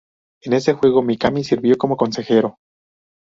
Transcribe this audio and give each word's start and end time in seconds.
En 0.41 0.53
ese 0.53 0.73
juego, 0.73 1.03
Mikami 1.03 1.43
sirvió 1.43 1.77
como 1.77 1.95
consejero. 1.95 2.57